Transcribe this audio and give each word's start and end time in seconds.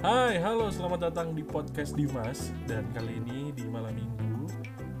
Hai, 0.00 0.40
halo, 0.40 0.72
selamat 0.72 1.12
datang 1.12 1.36
di 1.36 1.44
podcast 1.44 1.92
Dimas 1.92 2.56
Dan 2.64 2.88
kali 2.96 3.20
ini 3.20 3.52
di 3.52 3.68
malam 3.68 3.92
minggu 3.92 4.48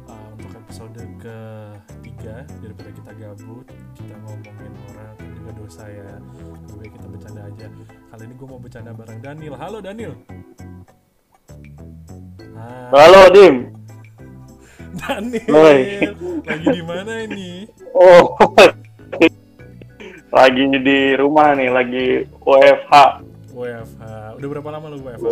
uh, 0.04 0.28
Untuk 0.36 0.52
episode 0.52 1.00
ketiga 1.16 2.44
Daripada 2.60 2.92
kita 2.92 3.12
gabut 3.16 3.64
Kita 3.96 4.12
ngomongin 4.28 4.72
orang 4.92 5.16
juga 5.24 5.50
dosa 5.56 5.88
ya 5.88 6.20
Lebih 6.20 6.76
baik 6.76 6.92
kita 7.00 7.06
bercanda 7.16 7.40
aja 7.48 7.66
Kali 8.12 8.22
ini 8.28 8.34
gue 8.36 8.44
mau 8.52 8.60
bercanda 8.60 8.92
bareng 8.92 9.20
Daniel 9.24 9.56
Halo 9.56 9.80
Daniel 9.80 10.12
Hai, 12.52 12.92
Halo 12.92 13.22
Dim. 13.32 13.56
Daniel 15.00 15.48
Hai. 15.48 15.80
Lagi 16.44 16.66
di 16.76 16.82
mana 16.84 17.12
ini? 17.24 17.64
Oh. 17.96 18.36
lagi 20.44 20.64
di 20.76 21.16
rumah 21.16 21.56
nih, 21.56 21.72
lagi 21.72 22.06
WFH. 22.44 22.92
WFH 23.56 24.19
Udah 24.40 24.48
berapa 24.56 24.68
lama 24.72 24.86
lu 24.88 25.04
WFH? 25.04 25.28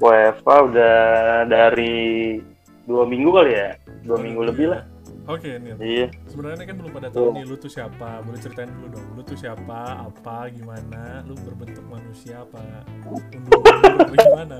WFH 0.00 0.48
udah 0.48 0.96
dari 1.44 2.40
dua 2.88 3.04
minggu 3.04 3.28
kali 3.28 3.52
ya, 3.52 3.76
dua 4.00 4.16
minggu 4.16 4.48
lebih 4.48 4.72
lah. 4.72 4.88
Oke, 5.28 5.60
Nil 5.60 5.76
Iya. 5.76 6.08
Sebenarnya 6.24 6.64
kan 6.64 6.76
belum 6.80 6.88
pada 6.96 7.12
tahu 7.12 7.36
nih 7.36 7.44
lu 7.44 7.60
tuh 7.60 7.68
siapa. 7.68 8.24
Boleh 8.24 8.40
ceritain 8.40 8.72
dulu 8.72 8.96
dong. 8.96 9.06
Lu 9.12 9.20
tuh 9.20 9.36
siapa, 9.36 10.08
apa, 10.08 10.48
gimana? 10.48 11.20
Lu 11.28 11.36
berbentuk 11.36 11.84
manusia 11.84 12.48
apa? 12.48 12.64
Undur-undur 13.04 14.16
gimana? 14.24 14.58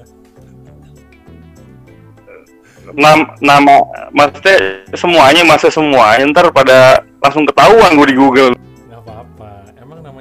Nam, 2.92 3.32
nama, 3.40 3.80
maksudnya 4.12 4.84
semuanya, 4.92 5.40
masa 5.48 5.72
semuanya 5.72 6.24
ntar 6.36 6.52
pada 6.52 7.00
langsung 7.24 7.48
ketahuan 7.48 7.96
gue 7.96 8.12
di 8.12 8.16
Google. 8.20 8.52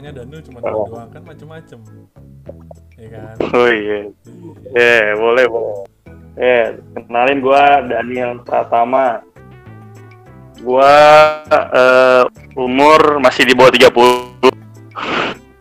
Namanya 0.08 0.24
Danu 0.24 0.40
cuma 0.40 0.60
dua 0.64 0.88
doang 0.88 1.10
kan 1.12 1.20
macem-macem. 1.28 1.80
Ya 2.96 3.08
kan? 3.12 3.36
Oh 3.52 3.68
iya. 3.68 4.08
Iya. 4.72 4.80
Eh, 4.80 5.08
boleh, 5.20 5.46
boleh. 5.52 5.84
Eh, 6.40 6.80
kenalin 6.96 7.44
gua 7.44 7.84
Daniel 7.84 8.40
Pratama. 8.40 9.20
Gua 10.64 10.96
eh, 11.52 12.24
umur 12.56 13.20
masih 13.20 13.52
di 13.52 13.52
bawah 13.52 13.68
30. 13.68 14.48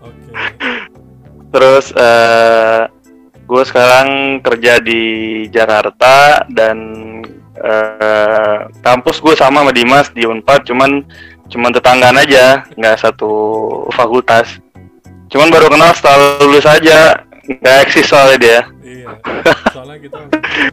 Oke. 0.07 0.23
Terus 1.51 1.91
eh 1.99 2.87
gue 3.51 3.63
sekarang 3.67 4.39
kerja 4.47 4.79
di 4.79 5.03
Jakarta 5.51 6.47
dan 6.55 6.79
eh 7.59 8.59
kampus 8.79 9.19
gue 9.19 9.35
sama 9.35 9.67
sama 9.67 9.75
Dimas 9.75 10.15
di 10.15 10.23
Unpad, 10.23 10.71
cuman 10.71 11.03
cuman 11.47 11.71
tetanggaan 11.71 12.19
aja, 12.19 12.67
nggak 12.75 12.97
satu 12.99 13.31
fakultas. 13.93 14.59
Cuman 15.27 15.51
baru 15.51 15.67
kenal 15.67 15.91
setelah 15.93 16.39
lulus 16.43 16.67
aja, 16.67 17.23
nggak 17.47 17.77
eksis 17.87 18.07
soalnya 18.07 18.39
dia. 18.39 18.61
Iya. 18.83 19.11
Soalnya 19.75 19.99
kita 20.03 20.21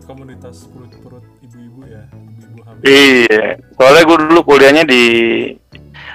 komunitas 0.06 0.70
perut-perut 0.70 1.26
ibu-ibu 1.42 1.82
ya. 1.86 2.04
Ibu-ibu 2.14 2.60
hamil. 2.66 2.82
Iya, 2.86 3.46
soalnya 3.74 4.04
gue 4.06 4.18
dulu 4.30 4.40
kuliahnya 4.46 4.84
di 4.86 5.04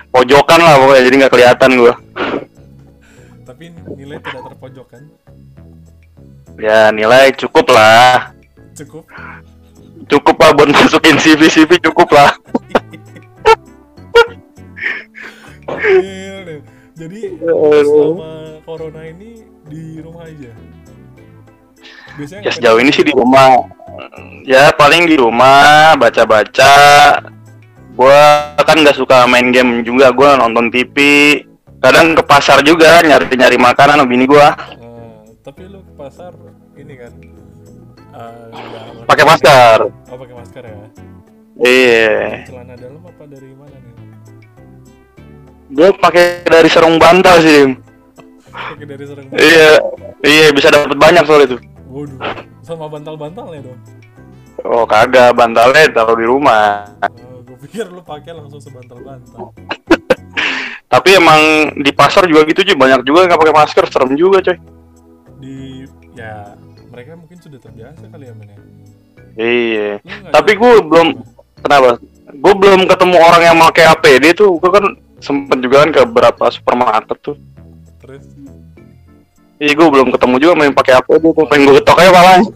pojokan 0.09 0.61
lah 0.63 0.75
pokoknya, 0.79 1.03
jadi 1.07 1.15
nggak 1.25 1.33
kelihatan 1.35 1.71
gue. 1.75 1.95
Tapi 3.43 3.65
nilai 3.97 4.19
tidak 4.23 4.43
terpojok 4.55 4.87
kan? 4.87 5.03
Ya 6.59 6.91
nilai 6.91 7.31
cukup 7.39 7.71
lah, 7.71 8.35
Cukup. 8.75 9.07
cukup 10.11 10.37
lah 10.43 10.51
buat 10.55 10.71
masukin 10.71 11.15
CV 11.19 11.47
CV 11.47 11.79
cukup 11.83 12.11
lah. 12.11 12.35
Jadi 17.09 17.41
Aduh. 17.41 17.81
selama 17.89 18.31
corona 18.69 19.03
ini 19.09 19.41
di 19.65 19.97
rumah 20.05 20.29
aja. 20.29 20.53
Biasanya 22.21 22.43
Ya 22.45 22.51
sejauh 22.53 22.79
ini 22.85 22.93
sih 22.93 23.01
di 23.01 23.17
rumah. 23.17 23.65
Ya 24.45 24.69
paling 24.77 25.09
di 25.09 25.17
rumah 25.17 25.97
baca-baca. 25.97 26.69
Gua 27.97 28.53
kan 28.61 28.77
nggak 28.85 28.93
suka 28.93 29.25
main 29.25 29.49
game 29.49 29.81
juga. 29.81 30.13
Gua 30.13 30.37
nonton 30.37 30.69
TV. 30.69 30.97
Kadang 31.81 32.13
ke 32.13 32.21
pasar 32.29 32.61
juga 32.61 33.01
nyari-nyari 33.01 33.57
makanan 33.57 34.05
sama 34.05 34.11
bini 34.11 34.29
gua. 34.29 34.53
Eh, 34.69 35.33
tapi 35.41 35.65
lu 35.65 35.81
ke 35.81 35.93
pasar 35.97 36.37
ini 36.77 36.93
kan 36.93 37.13
nggak- 37.17 39.07
Pakai 39.09 39.25
masker. 39.25 39.79
Oh 40.13 40.17
pakai 40.21 40.35
masker 40.37 40.63
ya. 40.69 40.77
Iya. 41.59 42.45
Celana 42.45 42.75
dalam 42.77 43.01
apa 43.01 43.25
dari 43.25 43.51
mana 43.57 43.73
nih? 43.73 43.88
Gua 45.69 45.93
pakai 45.93 46.49
dari 46.49 46.69
serung 46.73 46.97
bantal 46.97 47.37
sih. 47.45 47.53
Dim. 47.53 47.71
Pakai 48.49 48.87
dari 48.89 49.05
serang. 49.05 49.27
Iya. 49.37 49.73
Iya 50.25 50.47
bisa 50.51 50.69
dapat 50.73 50.97
banyak 50.97 51.25
soal 51.29 51.45
itu. 51.45 51.57
Waduh. 51.89 52.19
Sama 52.65 52.89
bantal-bantalnya 52.89 53.61
dong. 53.65 53.81
Oh 54.67 54.85
kagak 54.89 55.37
bantalnya 55.39 55.87
taruh 55.95 56.19
di 56.19 56.27
rumah. 56.27 56.85
gue 57.47 57.57
pikir 57.65 57.89
lu 57.89 58.03
pakai 58.03 58.35
langsung 58.35 58.61
sebantal-bantal. 58.61 59.55
Tapi 60.93 61.09
emang 61.21 61.41
di 61.77 61.93
pasar 61.93 62.25
juga 62.25 62.49
gitu 62.49 62.65
cuy 62.65 62.77
banyak 62.77 63.01
juga 63.05 63.25
yang 63.25 63.29
nggak 63.33 63.43
pakai 63.45 63.57
masker 63.57 63.85
serem 63.93 64.13
juga 64.17 64.41
coy. 64.41 64.57
Di 65.39 65.85
ya 66.17 66.57
mereka 66.91 67.15
mungkin 67.15 67.39
sudah 67.39 67.61
terbiasa 67.61 68.09
kali 68.09 68.25
ya 68.27 68.35
men 68.35 68.49
ya. 68.51 68.59
Iya. 69.39 69.91
Tapi 70.35 70.51
gue 70.59 70.73
belum 70.83 71.09
kenapa? 71.63 72.03
Gue 72.35 72.55
belum 72.59 72.91
ketemu 72.91 73.17
orang 73.17 73.43
yang 73.47 73.57
pakai 73.71 73.85
APD 73.95 74.25
tuh. 74.35 74.59
Gue 74.59 74.71
kan 74.73 74.85
sempet 75.19 75.59
juga 75.61 75.83
kan 75.85 75.91
ke 75.91 76.01
beberapa 76.07 76.45
supermarket 76.49 77.19
tuh. 77.21 77.37
Terus 78.03 78.25
Iya 79.59 79.75
gue 79.75 79.89
belum 79.91 80.15
ketemu 80.15 80.35
juga 80.39 80.63
yang 80.63 80.71
pakai 80.71 81.03
APD 81.03 81.35
tuh. 81.35 81.45
Pengen 81.51 81.67
gue 81.67 81.83
getok 81.83 81.99
aja 81.99 82.11
malah. 82.15 82.39
orang 82.39 82.47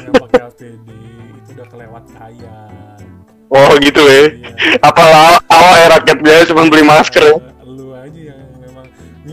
yang 0.00 0.14
pakai 0.16 0.40
APD 0.48 0.88
itu 0.88 1.50
udah 1.52 1.66
kelewat 1.68 2.04
kaya. 2.16 2.56
Oh 3.52 3.70
gitu 3.76 4.00
ya. 4.00 4.32
Iya. 4.32 4.78
Apalah 4.80 5.36
awal 5.44 5.74
ya 5.76 5.86
rakyat 6.00 6.18
biasa 6.24 6.42
cuma 6.48 6.64
beli 6.72 6.84
masker 6.88 7.20
ya. 7.20 7.34
Eh, 7.36 7.40
Lu 7.68 7.92
aja 7.92 8.20
yang 8.32 8.40
memang 8.64 8.86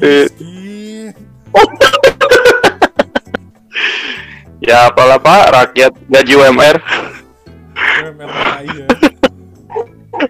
Eh. 0.03 0.27
miskin. 0.27 1.15
Ya 4.57 4.89
apalah 4.89 5.21
pak 5.21 5.43
rakyat 5.53 5.93
gaji 6.11 6.33
UMR. 6.35 6.77
UMR 8.03 8.27
kaya. 8.27 8.85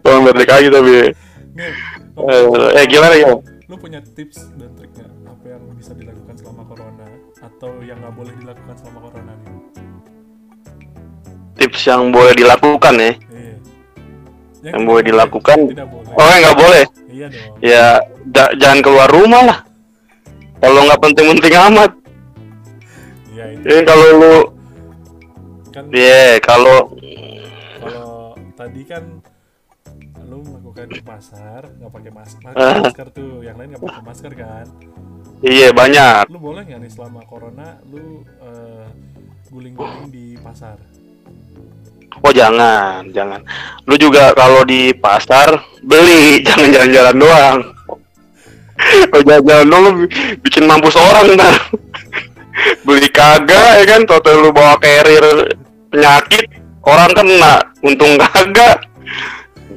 UMR 0.05 0.35
DKI 0.35 0.67
tapi. 0.69 0.93
Nih, 1.57 1.71
Eh, 2.17 2.43
eh, 2.81 2.85
gimana 2.89 3.13
ya? 3.13 3.29
Lu 3.69 3.75
punya 3.77 4.01
tips 4.01 4.49
dan 4.57 4.73
trik 4.73 4.89
nggak 4.95 5.11
apa 5.27 5.45
yang 5.53 5.63
bisa 5.77 5.91
dilakukan 5.93 6.33
selama 6.33 6.63
corona 6.65 7.05
atau 7.37 7.71
yang 7.85 8.01
nggak 8.01 8.15
boleh 8.17 8.33
dilakukan 8.41 8.75
selama 8.79 8.99
corona 9.05 9.33
nih? 9.37 9.53
Tips 11.61 11.81
yang 11.85 12.09
boleh 12.09 12.33
dilakukan 12.33 12.93
ya. 12.97 13.01
Iya. 13.05 13.13
Yang 14.65 14.73
tidak 14.73 14.87
boleh 14.89 15.03
dilakukan? 15.05 15.57
Boleh. 15.69 16.13
Oh 16.17 16.25
yang 16.25 16.41
nggak 16.41 16.57
boleh. 16.57 16.83
Iya 17.07 17.27
dong. 17.29 17.53
Ya 17.61 17.85
ja- 18.33 18.53
jangan 18.57 18.79
keluar 18.81 19.09
rumah 19.13 19.41
lah. 19.45 19.59
Kalau 20.57 20.79
nggak 20.89 21.01
penting-penting 21.05 21.53
amat. 21.69 21.91
Iya 23.29 23.45
Ya 23.61 23.77
kalau 23.85 24.07
lu 24.17 24.35
kan 25.69 25.83
Iya, 25.93 26.41
kalau 26.41 26.77
kalau 27.77 28.33
tadi 28.57 28.81
kan 28.89 29.03
lu 30.27 30.43
melakukan 30.43 30.87
di 30.91 30.99
pasar 30.99 31.61
nggak 31.71 31.91
pakai 31.91 32.11
mas- 32.11 32.39
ma- 32.43 32.51
Ah. 32.51 32.83
masker 32.83 33.07
tuh, 33.09 33.39
yang 33.41 33.55
lain 33.55 33.71
nggak 33.71 33.81
pakai 33.81 34.03
masker 34.03 34.31
kan? 34.35 34.65
iya 35.39 35.69
banyak. 35.71 36.27
Lu 36.27 36.39
boleh 36.41 36.61
nggak 36.63 36.79
nih 36.81 36.91
selama 36.91 37.21
corona 37.23 37.79
lu 37.87 38.25
eh, 38.41 38.85
guling-guling 39.47 40.09
di 40.09 40.35
pasar? 40.37 40.75
Oh 42.17 42.33
jangan, 42.33 43.07
jangan. 43.13 43.39
Lu 43.85 43.95
juga 43.95 44.33
kalau 44.33 44.65
di 44.65 44.91
pasar 44.91 45.53
beli, 45.79 46.39
jangan 46.47 46.69
jalan-jalan 46.73 47.15
doang. 47.15 47.57
Kalau 49.07 49.23
jalan-jalan 49.23 49.65
doang 49.65 49.83
lu 49.85 49.91
bikin 50.41 50.63
mampus 50.65 50.97
orang 50.97 51.37
ntar. 51.37 51.55
beli 52.85 53.07
kagak 53.07 53.79
ya 53.79 53.85
kan, 53.87 54.01
total 54.03 54.41
lu 54.41 54.49
bawa 54.49 54.75
carrier 54.77 55.53
penyakit, 55.87 56.49
orang 56.81 57.11
kena, 57.13 57.53
untung 57.79 58.17
kagak. 58.17 58.81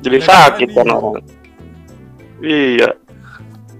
Jadi 0.01 0.19
sakit 0.21 0.69
kan 0.73 0.87
orang. 0.89 1.21
Iya. 2.41 2.97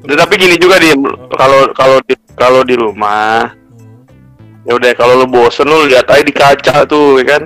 Terus- 0.05 0.19
Tapi 0.21 0.35
gini 0.41 0.57
juga 0.57 0.81
di 0.81 0.93
kalau 1.37 1.73
kalau 1.77 1.99
di 2.05 2.15
kalau 2.37 2.61
di 2.65 2.75
rumah 2.77 3.53
Hmm, 3.81 4.69
ya 4.69 4.73
udah 4.77 4.93
kalau 4.93 5.25
lu 5.25 5.27
bosen 5.29 5.65
lu 5.65 5.89
lihat 5.89 6.05
aja 6.13 6.21
di 6.21 6.33
kaca 6.37 6.85
tuh 6.85 7.21
ya 7.21 7.37
kan? 7.37 7.43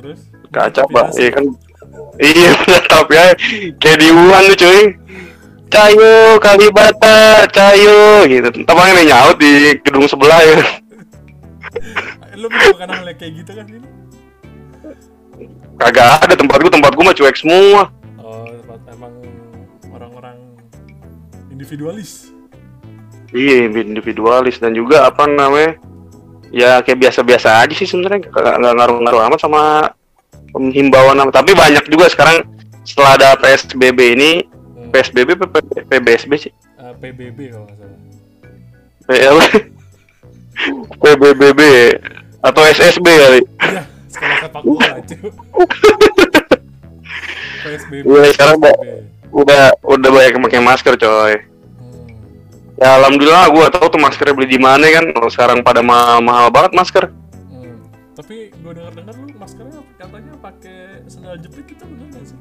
Terus? 0.00 0.20
Kaca 0.48 0.82
pak. 0.88 1.12
Iya 1.16 1.30
kan? 1.36 1.44
Iya 2.20 2.52
tapi 2.92 3.12
ya 3.12 3.26
kayak 3.80 3.98
di 4.00 4.08
Wuhan 4.12 4.42
tuh 4.52 4.58
cuy. 4.64 4.82
Cayo 5.68 6.38
Kalibata 6.38 7.44
Cayo 7.50 8.24
gitu. 8.30 8.48
Tampaknya 8.64 8.92
nih 9.02 9.06
nyaut 9.10 9.36
di 9.36 9.52
gedung 9.82 10.06
sebelah 10.06 10.40
ya. 10.40 10.56
Lu 12.40 12.48
hal 12.50 13.04
yang 13.04 13.18
kayak 13.18 13.32
gitu 13.42 13.52
kan 13.52 13.66
ini? 13.68 13.88
kagak 15.74 16.22
ada 16.22 16.34
tempat 16.38 16.62
gua 16.62 16.70
tempat 16.70 16.92
gua 16.94 17.04
mah 17.10 17.16
cuek 17.16 17.34
semua 17.34 17.90
orang-orang 19.94 20.36
individualis. 21.48 22.34
Iya, 23.30 23.66
individualis 23.66 24.58
dan 24.58 24.74
juga 24.74 25.06
apa 25.06 25.26
namanya? 25.26 25.78
Ya 26.54 26.78
kayak 26.78 27.02
biasa-biasa 27.02 27.62
aja 27.62 27.74
sih 27.74 27.82
sebenarnya 27.82 28.30
nggak 28.30 28.74
ngaruh-ngaruh 28.78 29.22
amat 29.26 29.40
sama 29.40 29.90
himbauan 30.70 31.18
apa. 31.18 31.34
Tapi 31.34 31.50
banyak 31.50 31.82
juga 31.88 32.06
sekarang 32.06 32.46
setelah 32.82 33.14
ada 33.14 33.28
PSBB 33.36 33.98
ini, 34.14 34.30
Hmm. 34.74 34.90
PSBB 34.90 35.34
P- 35.34 35.82
PBSB 35.86 36.32
sih? 36.36 36.52
Eh, 36.52 36.94
PBB 37.00 37.38
kalau 37.50 37.66
nggak 37.66 37.78
salah. 37.78 37.98
P- 39.04 39.24
apa? 39.24 39.46
PBBB 41.02 41.60
atau 42.40 42.62
SSB 42.62 43.06
kali. 43.08 43.40
Ya, 43.42 43.82
sekolah 44.06 44.36
sepak 44.38 44.62
bola. 44.62 44.94
PSBB. 47.64 48.04
Iya, 48.04 48.30
sekarang 48.30 48.56
PSBB. 48.60 49.13
Udah 49.34 49.74
udah 49.82 50.08
banyak 50.14 50.38
yang 50.38 50.44
pakai 50.46 50.62
masker 50.62 50.94
coy. 50.94 51.34
Hmm. 51.34 52.06
Ya 52.78 52.94
alhamdulillah 53.02 53.50
gua 53.50 53.66
tahu 53.66 53.90
tuh 53.90 54.00
maskernya 54.00 54.34
beli 54.38 54.54
di 54.54 54.60
mana 54.62 54.86
kan. 54.94 55.10
Kalau 55.10 55.30
sekarang 55.30 55.58
pada 55.66 55.82
ma- 55.82 56.22
mahal 56.22 56.54
banget 56.54 56.70
masker. 56.72 57.10
Hmm. 57.50 57.82
Tapi 58.14 58.54
gue 58.54 58.72
dengar-dengar 58.78 59.14
lu 59.18 59.26
maskernya 59.34 59.82
katanya 59.98 60.32
pakai 60.38 60.78
sendal 61.10 61.34
jepit 61.42 61.66
itu 61.74 61.82
nggak 61.82 62.22
sih? 62.22 62.38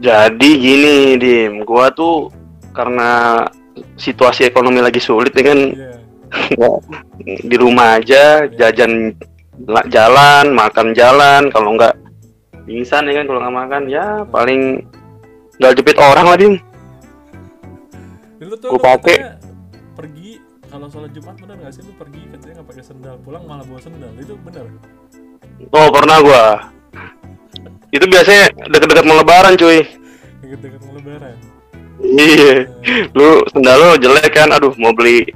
Jadi 0.00 0.50
gini, 0.56 1.20
Dim, 1.20 1.60
gua 1.68 1.92
tuh 1.92 2.32
karena 2.72 3.44
situasi 4.00 4.48
ekonomi 4.48 4.80
lagi 4.80 5.02
sulit 5.02 5.36
ya 5.36 5.52
kan 5.52 5.60
Iya. 5.74 6.70
di 7.44 7.56
rumah 7.58 7.98
aja 8.00 8.48
jajan 8.48 9.12
la- 9.66 9.86
jalan 9.86 10.50
makan 10.54 10.94
jalan 10.94 11.50
kalau 11.50 11.74
nggak 11.78 11.94
pingsan 12.64 13.08
ya 13.08 13.12
kan 13.20 13.24
kalau 13.28 13.40
nggak 13.44 13.56
makan. 13.56 13.82
Ya 13.88 14.24
paling 14.28 14.84
nggak 15.60 15.74
jepit 15.78 15.96
orang 16.00 16.26
lah 16.26 16.36
dim 16.36 16.54
Dulu 18.40 18.54
tuh 18.58 18.68
lu 18.74 18.80
pakai. 18.82 19.38
pergi 19.94 20.42
kalau 20.66 20.90
sholat 20.90 21.14
Jumat 21.14 21.38
bener 21.38 21.56
nggak 21.62 21.72
sih? 21.72 21.82
Lu 21.86 21.94
pergi 21.94 22.20
katanya 22.34 22.60
nggak 22.60 22.68
pakai 22.74 22.84
sendal. 22.84 23.14
Pulang 23.22 23.44
malah 23.46 23.62
bawa 23.62 23.80
sendal. 23.80 24.10
Itu 24.18 24.34
bener? 24.42 24.66
oh 25.70 25.88
pernah 25.94 26.18
gua. 26.18 26.44
Itu 27.94 28.04
biasanya 28.10 28.50
deket-deket 28.74 29.06
mau 29.06 29.16
lebaran 29.22 29.54
cuy. 29.54 29.86
Deket-deket 30.42 30.80
mau 30.82 30.92
lebaran. 30.98 31.36
iya. 32.02 32.66
Lu 33.14 33.38
sendal 33.54 33.76
lu 33.78 33.90
jelek 34.02 34.34
kan? 34.34 34.50
Aduh 34.50 34.74
mau 34.82 34.90
beli 34.90 35.30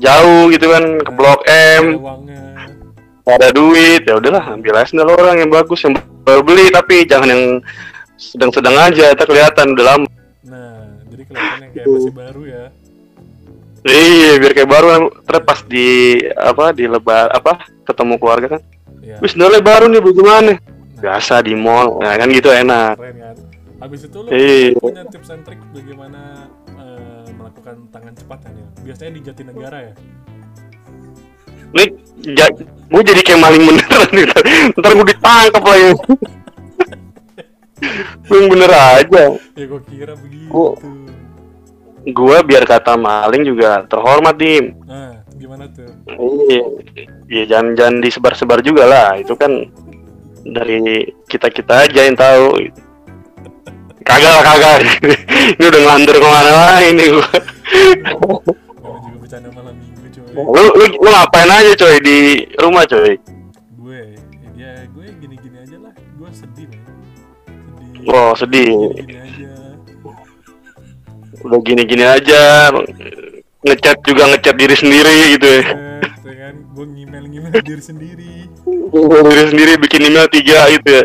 jauh 0.00 0.48
gitu 0.48 0.64
kan 0.72 0.84
ke 0.96 1.10
blok 1.12 1.44
M. 1.76 2.00
Uangnya. 2.00 2.42
Nggak 3.28 3.44
ada 3.44 3.50
duit 3.52 4.08
ya 4.08 4.16
udahlah 4.16 4.56
ambil 4.56 4.80
aja 4.80 4.88
sendal 4.88 5.12
orang 5.12 5.36
yang 5.36 5.52
bagus 5.52 5.84
yang 5.84 5.92
baru 6.24 6.40
beli 6.40 6.72
tapi 6.72 7.04
jangan 7.04 7.28
yang 7.28 7.44
sedang-sedang 8.16 8.72
aja 8.72 9.12
tak 9.12 9.28
kelihatan 9.28 9.76
udah 9.76 9.84
lama 9.84 10.08
Nah, 10.48 11.04
jadi 11.12 11.22
kelihatannya 11.28 11.68
kayak 11.76 11.86
masih 11.92 12.14
baru 12.16 12.42
ya. 12.48 12.64
Iya, 13.84 14.32
biar 14.40 14.52
kayak 14.56 14.70
baru 14.70 14.86
terus 15.22 15.42
pas 15.44 15.60
di 15.60 15.88
apa 16.32 16.64
di 16.72 16.84
lebar 16.88 17.28
apa 17.28 17.52
ketemu 17.84 18.14
keluarga 18.16 18.46
kan. 18.56 18.62
Iya. 19.04 19.20
Wis 19.20 19.36
sendalnya 19.36 19.60
baru 19.60 19.92
nih 19.92 20.00
bagaimana? 20.00 20.52
Nah, 20.56 20.98
Biasa 20.98 21.44
di 21.44 21.52
mall, 21.52 22.00
nah 22.00 22.16
kan 22.16 22.32
gitu 22.32 22.48
enak. 22.48 22.96
keren 22.96 23.16
kan? 23.20 23.36
Habis 23.78 24.00
itu 24.08 24.18
lu 24.18 24.28
Iya. 24.32 24.72
punya 24.74 25.04
tips 25.04 25.28
and 25.30 25.42
trick 25.44 25.60
bagaimana 25.70 26.20
eh, 26.74 27.28
melakukan 27.28 27.76
tangan 27.92 28.14
cepat 28.16 28.38
kan 28.40 28.52
ya? 28.56 28.66
Biasanya 28.82 29.10
di 29.12 29.20
Jatinegara 29.20 29.78
ya. 29.84 29.92
Nih, 31.76 31.88
ja, 32.32 32.46
gue 32.88 33.02
jadi 33.04 33.20
kayak 33.20 33.40
maling 33.40 33.64
beneran 33.64 34.08
nih. 34.10 34.24
Ntar 34.74 34.90
gue 34.92 35.06
ditangkap 35.06 35.62
lagi. 35.62 35.88
Gue 38.26 38.40
bener 38.46 38.70
aja. 38.70 39.22
Ya 39.54 39.64
gue 39.64 39.80
kira 39.84 40.12
begitu. 40.14 40.48
Gua- 40.48 40.76
Gue 42.08 42.36
biar 42.40 42.64
kata 42.64 42.96
maling 42.96 43.44
juga 43.44 43.84
terhormat 43.84 44.32
dim. 44.34 44.72
Nah, 44.82 45.20
gimana 45.36 45.68
tuh? 45.68 45.84
Iya, 46.48 46.64
ya 47.28 47.42
jangan 47.44 47.76
jangan 47.76 47.96
disebar-sebar 48.00 48.64
juga 48.64 48.88
lah. 48.88 49.08
Itu 49.14 49.36
kan 49.36 49.68
dari 50.42 51.04
kita 51.28 51.52
kita 51.52 51.84
aja 51.84 52.00
yang 52.08 52.16
tahu. 52.16 52.64
Kagak 54.00 54.30
lah 54.30 54.42
kagak. 54.42 54.78
ini 55.58 55.64
udah 55.68 55.80
ngelantur 55.84 56.16
ke 56.16 56.28
mana 56.32 56.50
lah 56.50 56.78
ini. 56.80 57.04
Gue 57.12 57.28
juga 58.80 59.18
bercanda 59.20 59.48
malam. 59.52 59.74
Lu, 60.34 60.44
lu, 60.76 60.84
lu 60.92 61.08
ngapain 61.08 61.48
aja 61.48 61.72
coy 61.74 61.96
di 62.00 62.18
rumah 62.56 62.84
coy? 62.84 63.16
Gue, 63.76 64.00
ya 64.54 64.84
gue 64.86 65.06
gini-gini 65.18 65.56
aja 65.58 65.76
lah. 65.80 65.92
Gue 66.14 66.30
sedih 66.30 66.66
nih. 66.68 66.80
Sedih. 67.48 68.12
Oh 68.12 68.32
sedih. 68.34 68.68
Gini-gini 68.68 69.16
aja. 69.18 69.52
Udah 71.42 71.60
gini-gini 71.62 72.04
aja. 72.04 72.42
Ngechat 73.58 73.96
juga 74.02 74.22
ngechat 74.30 74.54
diri 74.54 74.74
sendiri 74.74 75.14
gitu 75.34 75.48
ya. 75.48 75.62
Eh, 75.62 76.02
ya 76.22 76.34
kan? 76.38 76.54
Gue 76.72 76.86
ngimel-ngimel 76.86 77.52
diri 77.68 77.82
sendiri. 77.82 78.32
diri 79.26 79.44
sendiri 79.48 79.72
bikin 79.78 80.06
email 80.06 80.28
tiga 80.28 80.68
gitu 80.70 80.88
ya. 80.88 81.04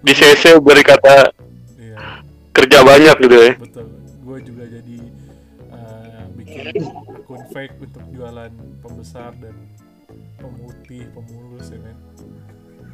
Di 0.00 0.12
CC 0.12 0.56
beri 0.58 0.80
kata 0.80 1.28
Iya. 1.76 2.24
kerja 2.50 2.78
banyak 2.80 3.16
gitu 3.20 3.36
ya. 3.36 3.52
betul 3.54 3.86
gue 4.20 4.38
juga 4.46 4.64
jadi 4.64 4.96
eh, 5.68 6.22
bikin 6.38 6.64
fake 7.50 7.74
untuk 7.78 8.02
jualan 8.10 8.50
pembesar 8.80 9.30
dan 9.36 9.54
pemutih 10.36 11.06
pemulus 11.10 11.68
ya 11.68 11.78
kan 11.80 11.96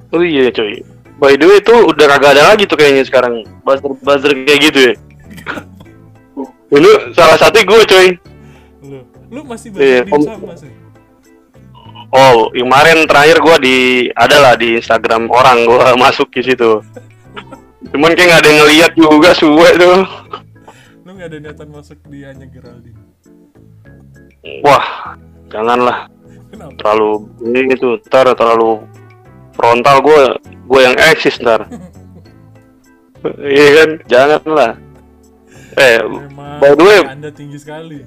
Oh 0.09 0.23
iya 0.23 0.49
coy. 0.49 0.87
By 1.19 1.35
the 1.35 1.45
way 1.45 1.59
itu 1.59 1.75
udah 1.75 2.07
kagak 2.09 2.39
ada 2.39 2.55
lagi 2.55 2.63
tuh 2.63 2.77
kayaknya 2.77 3.03
sekarang 3.03 3.43
buzzer 3.63 3.91
buzzer 3.99 4.33
kayak 4.39 4.61
gitu 4.65 4.79
ya. 4.81 4.95
Ini 6.79 6.91
salah 7.11 7.35
satu 7.35 7.59
gue 7.59 7.81
coy. 7.85 8.09
lu 8.83 8.99
lu 9.27 9.41
masih 9.43 9.75
Iya, 9.75 10.03
banyak 10.03 10.07
di 10.07 10.11
pem- 10.15 10.29
sama 10.29 10.55
sih 10.55 10.71
Oh 12.09 12.49
kemarin 12.49 13.03
terakhir 13.05 13.39
gue 13.39 13.57
di 13.59 13.77
ada 14.15 14.37
lah 14.39 14.55
di 14.55 14.79
Instagram 14.79 15.27
orang 15.27 15.67
gue 15.67 15.79
masuk 16.05 16.31
di 16.31 16.43
situ. 16.45 16.79
Cuman 17.89 18.15
kayak 18.15 18.27
nggak 18.29 18.41
ada 18.41 18.49
yang 18.49 18.61
ngeliat 18.63 18.93
juga 18.95 19.31
suwe 19.33 19.71
tuh. 19.75 20.07
lu 21.03 21.11
nggak 21.13 21.29
ada 21.29 21.39
niatan 21.41 21.69
masuk 21.69 21.99
di 22.07 22.23
hanya 22.23 22.47
Geraldine 22.47 22.99
Wah 24.63 25.17
janganlah. 25.51 26.11
Kenapa? 26.51 26.73
Terlalu 26.79 27.11
ini 27.43 27.61
itu 27.75 27.89
ntar 28.07 28.27
terlalu 28.39 28.83
frontal 29.55 29.97
gue 30.03 30.23
gue 30.67 30.81
yang 30.81 30.97
eksis 30.97 31.39
ntar. 31.43 31.67
Iya 33.27 33.69
kan? 33.75 33.91
Janganlah. 34.07 34.73
Eh 35.75 35.99
memang 35.99 36.63
by 36.63 36.73
the 36.79 36.85
way 36.85 37.01
anda 37.03 37.31
tinggi 37.35 37.59
sekali. 37.59 38.07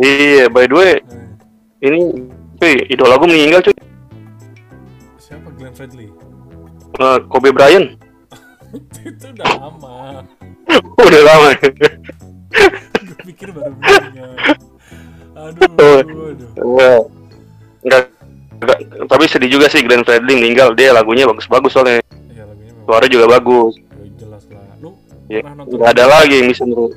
Iya 0.00 0.48
by 0.48 0.64
the 0.64 0.76
way 0.76 0.92
Eh, 1.82 1.90
ini 1.90 2.00
cuy 2.56 2.74
idola 2.88 3.18
gue 3.20 3.28
meninggal 3.28 3.60
cuy. 3.60 3.76
Siapa 5.20 5.50
Glenn 5.58 5.74
Fredly? 5.74 6.08
Eh, 6.96 7.18
Kobe 7.28 7.50
Bryant. 7.52 7.98
Itu 9.04 9.26
udah 9.36 9.48
lama. 9.58 10.22
Udah 11.02 11.22
lama. 11.26 11.50
Gue 13.02 13.18
pikir 13.26 13.52
baru 13.52 13.74
meninggal 13.76 14.61
sedih 19.32 19.56
juga 19.56 19.66
sih 19.72 19.80
Glenn 19.80 20.04
Fredly 20.04 20.36
meninggal. 20.36 20.76
Dia 20.76 20.92
lagunya 20.92 21.24
bagus-bagus 21.24 21.72
soalnya. 21.72 22.04
ya 22.28 22.44
lagunya 22.44 22.72
memang 22.76 22.84
Suaranya 22.84 23.12
juga 23.12 23.26
bagus. 23.32 23.72
ya, 23.80 24.06
jelas 24.20 24.44
lah 24.52 24.64
lu 24.84 24.90
Ya, 25.32 25.40
Enggak 25.40 25.90
ada 25.96 26.04
lagi 26.06 26.34
yang 26.44 26.48
bisa 26.52 26.62
menurut. 26.68 26.92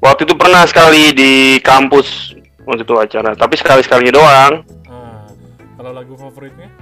Waktu 0.00 0.24
itu 0.24 0.32
pernah 0.32 0.64
sekali 0.64 1.12
di 1.12 1.32
kampus 1.60 2.32
waktu 2.64 2.82
itu 2.88 2.94
acara. 2.96 3.36
Tapi 3.36 3.54
sekali-sekalinya 3.60 4.12
doang. 4.16 4.52
ah 4.88 5.28
kalau 5.76 5.92
lagu 5.92 6.16
favoritnya 6.16 6.72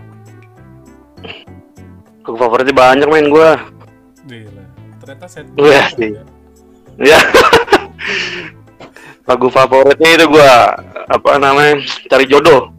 Lagu 2.22 2.36
favoritnya 2.38 2.74
banyak 2.76 3.08
main 3.10 3.26
gua. 3.26 3.58
Gila. 4.28 4.64
Ternyata 5.02 5.26
set 5.26 5.46
sih. 5.98 6.14
Ya. 7.02 7.18
Lagu 9.28 9.50
favoritnya 9.50 10.10
itu 10.14 10.24
gua 10.30 10.78
apa 11.10 11.42
namanya? 11.42 11.82
Cari 12.06 12.24
jodoh. 12.30 12.70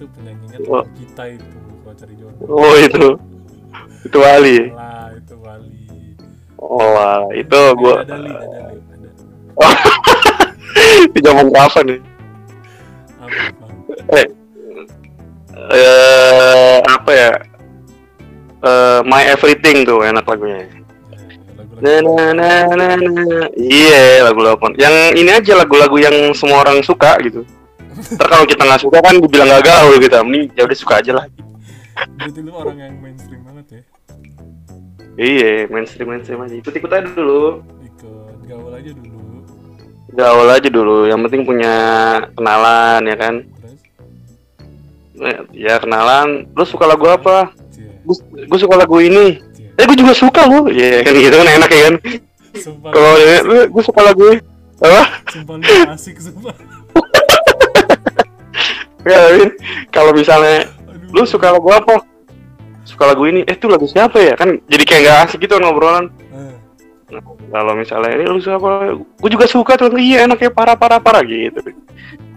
Itu 0.00 0.08
penyanyinya 0.16 0.58
teman 0.64 0.88
kita 0.96 1.22
itu 1.36 1.44
kalau 1.84 1.92
cari 1.92 2.14
jodoh. 2.16 2.48
Oh 2.48 2.72
itu. 2.72 3.06
Itu 4.08 4.16
Wali. 4.16 4.72
Lah, 4.72 5.12
itu 5.12 5.34
Wali. 5.44 5.76
Oh, 6.56 6.80
wah, 6.80 7.28
itu 7.36 7.60
gua. 7.76 8.00
Dadali, 8.00 8.32
dadali, 8.32 8.80
ada. 9.60 11.04
Di 11.12 11.20
zaman 11.20 11.52
kapan 11.52 11.84
nih? 11.84 12.00
Apa, 13.20 13.40
apa? 13.52 14.16
Eh, 14.16 14.26
eh, 15.68 16.76
apa 16.80 17.10
ya? 17.12 17.32
Eh, 18.64 19.00
My 19.04 19.28
Everything 19.28 19.84
tuh 19.84 20.00
enak 20.00 20.24
lagunya. 20.24 20.64
Ya, 20.64 22.00
lagu-lagu. 22.00 22.08
Na 22.08 22.32
na 22.32 22.48
na 22.72 22.88
na 23.04 23.20
na. 23.20 23.40
Iya 23.52 24.24
lagu 24.24 24.40
lagu 24.48 24.64
Yang 24.80 24.96
ini 25.20 25.28
aja 25.28 25.52
lagu-lagu 25.60 26.00
yang 26.00 26.32
semua 26.32 26.64
orang 26.64 26.80
suka 26.80 27.20
gitu. 27.20 27.44
Ntar 28.00 28.26
kalau 28.26 28.44
kita 28.48 28.62
nggak 28.64 28.80
suka 28.80 28.98
kan 29.04 29.14
dibilang 29.20 29.48
gak 29.48 29.64
gaul 29.68 29.94
gitu. 30.00 30.16
Mending 30.24 30.44
ya 30.56 30.62
udah 30.64 30.78
suka 30.78 30.94
aja 31.04 31.12
lah. 31.20 31.26
Berarti 32.16 32.40
lu 32.40 32.52
orang 32.56 32.76
yang 32.80 32.94
mainstream 33.02 33.42
banget 33.44 33.66
ya. 33.68 33.80
Iya 35.20 35.68
mainstream 35.68 36.08
mainstream 36.08 36.40
aja. 36.40 36.54
Ikut 36.56 36.72
ikut 36.72 36.90
aja 36.90 37.08
dulu. 37.12 37.60
Ikut 37.84 38.40
gaul 38.48 38.72
aja 38.72 38.90
dulu. 38.96 39.18
Gaul 40.10 40.48
aja 40.48 40.68
dulu. 40.72 40.98
Yang 41.06 41.20
penting 41.28 41.42
punya 41.44 41.74
kenalan 42.32 43.00
ya 43.04 43.16
kan? 43.20 43.34
Terus? 43.44 43.80
Eh, 45.20 45.38
ya 45.68 45.74
kenalan. 45.76 46.48
Lu 46.56 46.64
suka 46.64 46.88
lagu 46.88 47.04
apa? 47.04 47.52
Gue 48.06 48.58
suka 48.58 48.74
lagu 48.80 48.96
ini. 48.98 49.38
Cie. 49.52 49.76
Eh 49.76 49.84
gue 49.84 49.96
juga 49.98 50.16
suka 50.16 50.48
lu. 50.48 50.72
Ya 50.72 51.04
kan 51.04 51.12
gitu 51.14 51.36
kan. 51.36 51.46
Enak 51.46 51.70
ya 51.70 51.82
kan? 51.92 51.96
Sumpah. 52.50 52.90
Kalau 52.90 53.12
ya, 53.20 53.36
lu 53.44 53.54
gue 53.68 53.82
suka 53.84 54.00
lagu 54.02 54.22
ini. 54.32 54.38
Apa? 54.80 55.02
Sumpah 55.28 55.54
lu 55.60 55.64
asik 55.92 56.16
sumpah 56.16 56.56
ya 59.06 59.20
Win. 59.36 59.50
Kalau 59.88 60.12
misalnya 60.12 60.68
aduh. 60.86 61.14
lu 61.14 61.22
suka 61.24 61.52
lagu 61.52 61.68
apa? 61.72 62.04
Suka 62.84 63.04
lagu 63.10 63.24
ini. 63.28 63.44
Eh 63.46 63.54
itu 63.56 63.66
lagu 63.70 63.86
siapa 63.86 64.18
ya? 64.20 64.34
Kan 64.36 64.60
jadi 64.66 64.84
kayak 64.84 65.00
nggak 65.04 65.18
asik 65.28 65.38
gitu 65.44 65.56
kan 65.56 65.64
ngobrolan. 65.64 66.06
Eh, 66.30 66.50
Nah, 67.10 67.18
kalau 67.50 67.74
misalnya 67.74 68.14
ini 68.14 68.24
lu 68.30 68.38
suka 68.38 68.62
apa? 68.62 68.70
Gue 68.94 69.30
juga 69.34 69.50
suka 69.50 69.74
tuh 69.74 69.90
iya 69.98 70.22
enaknya 70.30 70.54
parah 70.54 70.78
parah 70.78 71.02
parah 71.02 71.26
gitu. 71.26 71.58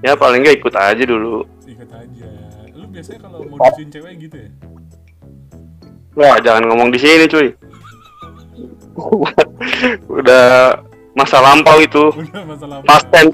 Ya 0.02 0.18
paling 0.18 0.42
nggak 0.42 0.58
ikut 0.66 0.74
aja 0.74 1.04
dulu. 1.06 1.46
Ikut 1.70 1.90
aja. 1.94 2.28
Lu 2.74 2.90
biasanya 2.90 3.20
kalau 3.22 3.46
mau 3.46 3.62
disuin 3.70 3.90
cewek 3.94 4.14
gitu 4.18 4.36
ya? 4.42 4.50
Wah 6.18 6.38
jangan 6.42 6.66
ngomong 6.70 6.90
di 6.90 6.98
sini 6.98 7.30
cuy. 7.30 7.54
Udah 10.22 10.78
masa 11.14 11.38
lampau 11.42 11.78
itu. 11.78 12.10
Udah 12.10 12.44
masalah 12.46 12.76
apa 12.82 12.86
past 12.90 13.06
ten 13.14 13.28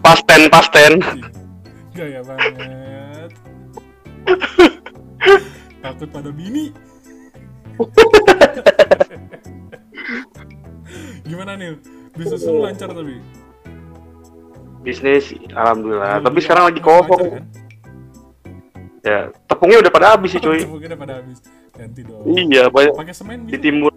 past 0.00 0.22
ten 0.24 0.42
past 0.48 0.70
ten 0.72 0.92
gaya 1.96 2.20
banget. 2.20 3.30
Takut 5.82 6.08
pada 6.12 6.28
bini. 6.28 6.76
Gimana 11.26 11.56
nih 11.56 11.80
bisnis 12.14 12.44
lu 12.44 12.60
lancar 12.62 12.92
tapi? 12.92 13.18
Bisnis 14.84 15.32
alhamdulillah. 15.56 16.20
Tapi 16.20 16.38
sekarang 16.44 16.68
lagi 16.68 16.80
kosong 16.84 17.40
kan? 17.40 17.44
ya 19.06 19.30
tepungnya 19.46 19.78
udah 19.86 19.92
pada 19.94 20.06
habis 20.14 20.34
sih 20.34 20.42
cuy. 20.42 20.66
Tepungnya 20.66 20.94
udah 20.94 21.00
pada 21.00 21.14
habis. 21.22 21.38
Ganti 21.72 22.00
dong. 22.04 22.24
Iya 22.28 22.68
banyak 22.68 22.92
pakai 22.92 23.14
semen 23.14 23.46
di 23.48 23.56
timur 23.56 23.92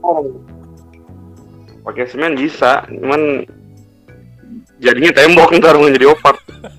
pakai 1.79 2.05
semen 2.05 2.37
bisa 2.37 2.85
cuman 2.85 3.47
jadinya 4.77 5.11
tembok 5.15 5.49
ntar 5.57 5.79
mau 5.79 5.89
jadi 5.89 6.11
opak 6.11 6.37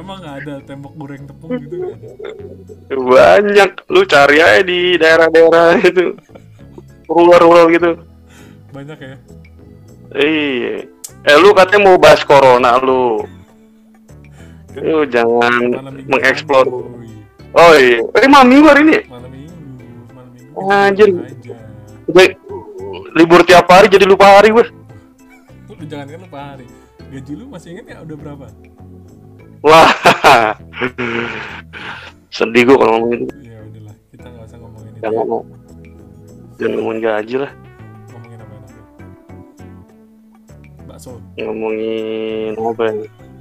emang 0.00 0.18
nggak 0.24 0.36
ada 0.44 0.54
tembok 0.64 0.92
goreng 0.96 1.24
tepung 1.28 1.52
gitu? 1.60 1.94
Ada 2.88 2.96
banyak. 2.96 3.70
Lu 3.92 4.02
cari 4.08 4.38
aja 4.40 4.62
di 4.64 4.96
daerah-daerah 4.96 5.78
itu. 5.84 6.16
Rural-rural 7.06 7.66
gitu. 7.70 7.90
Banyak 8.72 8.98
ya? 8.98 9.16
Iya. 10.16 10.74
Eh 11.20 11.36
lu 11.38 11.52
katanya 11.52 11.92
mau 11.92 11.96
bahas 12.00 12.24
corona 12.24 12.80
lu. 12.80 13.22
Lu 14.74 15.04
jangan 15.06 15.52
mengeksplor. 16.08 16.66
Boy. 16.66 17.54
oh 17.54 17.72
iya. 17.76 18.00
Eh 18.02 18.30
malam 18.30 18.48
minggu 18.48 18.66
hari 18.66 18.80
ini? 18.88 18.98
Malam 19.06 19.30
minggu 19.30 19.54
malam 20.16 20.30
minggu. 20.34 20.58
Anjir. 20.72 21.08
Gue 22.10 22.26
libur 23.14 23.46
tiap 23.46 23.70
hari 23.70 23.86
jadi 23.86 24.06
lupa 24.08 24.38
hari 24.38 24.50
gue 24.50 24.80
lu 25.80 25.88
jangan 25.88 26.06
kan 26.12 26.20
lupa 26.20 26.38
hari. 26.52 26.66
Gaji 27.10 27.32
lu 27.32 27.44
masih 27.48 27.68
inget 27.72 27.86
ya? 27.88 27.96
Udah 28.04 28.16
berapa 28.20 28.44
wah. 29.64 29.90
Sedih 32.30 32.62
gue 32.68 32.76
kalau 32.78 32.92
ngomong 33.00 33.12
itu 33.16 33.24
ya 33.44 33.58
udahlah. 33.60 33.94
Kita 34.10 34.26
nggak 34.30 34.44
usah 34.46 34.58
ngomongin 34.62 34.90
itu. 34.90 35.00
jangan 35.02 35.16
ngomong. 35.24 35.44
Jangan 36.56 36.74
ngomongin 36.78 37.00
gaji 37.02 37.34
lah. 37.40 37.52
Ngomongin 38.10 38.38
apa 38.40 38.52
enak 38.54 38.70
ya? 38.70 38.82
Bakso. 40.86 41.10
Ngomongin 41.36 42.52
apa 42.56 42.82
ya? 42.82 42.94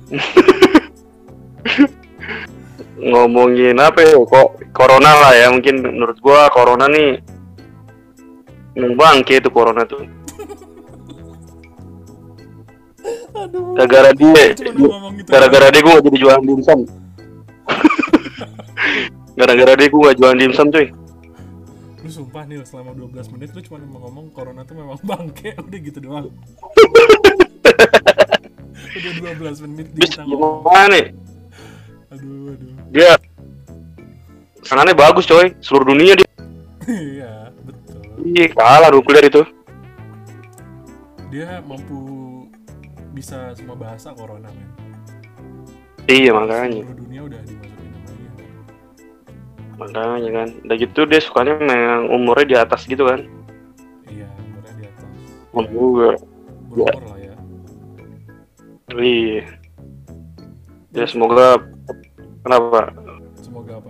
Ngomongin 3.10 3.76
apa 3.80 4.00
ya? 4.04 4.14
Kok 4.20 4.50
corona 4.76 5.12
lah 5.16 5.32
ya. 5.38 5.48
Mungkin 5.54 5.76
menurut 5.80 6.18
gua 6.20 6.52
corona 6.52 6.92
nih 6.92 7.24
bangke 8.96 9.44
itu 9.44 9.52
corona 9.52 9.84
tuh 9.84 10.08
aduh. 13.50 13.74
Gara-gara 13.74 14.12
dia. 14.14 14.46
Gitu. 14.54 14.86
gara-gara 15.26 15.68
dia 15.74 15.82
gua 15.82 15.94
gak 15.98 16.06
jadi 16.06 16.18
jualan 16.22 16.44
dimsum 16.46 16.80
gara-gara 19.40 19.74
dia 19.74 19.90
gua 19.90 20.02
gak 20.14 20.18
jualan 20.22 20.38
dimsum 20.38 20.68
cuy. 20.70 20.88
Lu 22.00 22.08
sumpah 22.08 22.48
nih 22.48 22.64
selama 22.64 22.96
12 22.96 23.34
menit 23.36 23.52
lu 23.52 23.60
cuma 23.60 23.78
ngomong 23.84 24.32
corona 24.32 24.64
tuh 24.64 24.76
memang 24.80 25.00
bangke. 25.04 25.52
Udah 25.68 25.80
gitu 25.84 26.00
doang. 26.00 26.32
Udah 28.98 29.12
12 29.36 29.66
menit 29.68 29.88
dia 29.92 30.08
bis 30.08 30.16
gimana 30.16 30.88
nih? 30.96 31.06
Aduh 32.16 32.56
aduh. 32.56 32.72
Dia 32.96 33.20
sangannya 34.64 34.96
bagus 34.96 35.28
coy. 35.28 35.52
Seluruh 35.60 35.92
dunia 35.92 36.16
dia. 36.16 36.30
Iya 36.88 37.52
betul. 37.68 38.00
Iya 38.24 38.46
kalah 38.56 38.90
nuklir 38.96 39.28
itu. 39.28 39.44
Dia 41.30 41.62
mampu 41.62 42.19
bisa 43.20 43.52
semua 43.52 43.76
bahasa 43.76 44.16
corona 44.16 44.48
men. 44.48 44.72
Iya 46.08 46.32
makanya. 46.32 46.88
Seluruh 46.88 47.00
dunia 47.04 47.22
udah 47.28 47.42
dimasukin 47.44 47.90
sama 47.92 48.08
dia 48.16 48.32
makanya 49.76 50.30
kan. 50.32 50.48
Udah 50.64 50.78
gitu 50.80 51.00
dia 51.04 51.20
sukanya 51.20 51.54
memang 51.60 52.08
umurnya 52.16 52.48
di 52.48 52.56
atas 52.56 52.88
gitu 52.88 53.04
kan. 53.04 53.28
Iya 54.08 54.32
umurnya 54.40 54.72
di 54.72 54.84
atas. 54.88 55.08
Juga. 55.52 56.16
Berumur 56.72 57.04
lah 57.12 57.18
ya. 57.20 57.36
Iya. 58.96 59.44
Ya 60.96 61.06
semoga 61.12 61.60
kenapa? 62.48 62.96
Semoga 63.44 63.74
apa? 63.84 63.90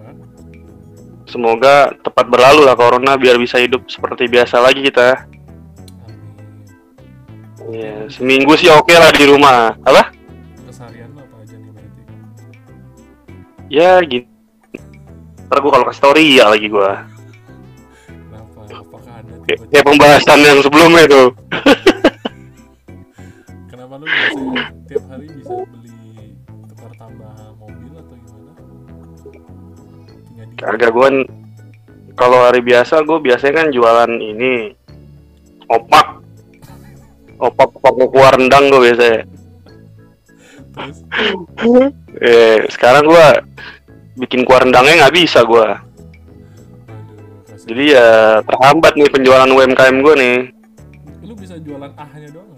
Semoga 1.29 1.75
tepat 2.01 2.25
berlalu 2.25 2.65
lah 2.65 2.73
corona 2.73 3.13
biar 3.13 3.37
bisa 3.37 3.61
hidup 3.61 3.85
seperti 3.93 4.25
biasa 4.25 4.57
lagi 4.57 4.81
kita 4.89 5.29
seminggu 8.09 8.53
sih 8.55 8.67
oke 8.67 8.89
lah 8.91 9.09
di 9.09 9.23
rumah. 9.23 9.73
Apa? 9.81 10.09
keseharian 10.65 11.09
lo 11.13 11.21
apa 11.21 11.35
aja 11.39 11.55
nih 11.55 11.69
berarti 11.69 12.01
Ya 13.69 13.91
gitu. 14.01 14.27
Ntar 15.45 15.57
gua 15.59 15.71
kalau 15.71 15.85
kasih 15.87 16.01
tau 16.01 16.13
Ria 16.13 16.45
lagi 16.45 16.67
gua. 16.67 17.05
kenapa 18.05 18.61
apakah 18.69 19.13
ada 19.17 19.33
Kayak, 19.45 19.57
tiba-tiba 19.65 19.69
kayak 19.73 19.85
pembahasan 19.85 20.39
yang 20.41 20.59
sebelumnya 20.61 21.03
tuh. 21.05 21.27
kenapa 23.65 23.93
lu 23.95 24.05
biasanya 24.05 24.61
tiap 24.85 25.03
hari 25.09 25.25
bisa 25.29 25.53
beli 25.65 26.37
tukar 26.69 26.91
tambah 26.95 27.33
mobil 27.57 27.93
atau 27.97 28.15
gimana 28.17 28.51
gua 30.91 31.07
n- 31.09 31.29
kalau 32.13 32.39
hari 32.43 32.61
biasa 32.61 33.01
gua 33.01 33.17
biasanya 33.17 33.53
kan 33.55 33.67
jualan 33.69 34.11
ini 34.15 34.73
opak. 35.65 36.08
Opak 37.39 37.71
opak 37.79 38.07
kuah 38.09 38.31
rendang 38.35 38.67
gua 38.67 38.81
biasanya. 38.83 39.23
terus 40.69 40.97
Eh, 42.19 42.59
sekarang 42.67 43.07
gua 43.07 43.39
bikin 44.15 44.43
kuah 44.43 44.59
rendangnya 44.59 45.07
nggak 45.07 45.15
bisa 45.15 45.39
kasihan. 45.41 45.79
Jadi 47.63 47.93
ya 47.93 48.09
terhambat 48.43 48.93
nih 48.93 49.07
penjualan 49.07 49.47
UMKM 49.47 49.95
gua 49.99 50.15
nih. 50.15 50.37
lu 51.21 51.33
bisa 51.33 51.55
jualan 51.55 51.93
ahnya 51.93 52.27
doang 52.33 52.49